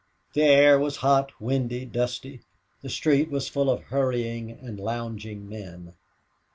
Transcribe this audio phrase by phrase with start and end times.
[0.33, 2.41] The air was hot, windy, dusty.
[2.81, 5.93] The street was full of hurrying and lounging men.